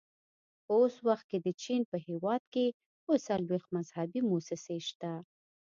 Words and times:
په 0.65 0.71
اوس 0.79 0.95
وخت 1.07 1.25
کې 1.31 1.37
د 1.45 1.47
چین 1.63 1.81
په 1.91 1.97
هېواد 2.07 2.43
کې 2.53 2.65
اووه 3.05 3.17
څلوېښت 3.27 3.67
مذهبي 3.77 4.19
مؤسسې 4.29 4.77
شته. 4.87 5.11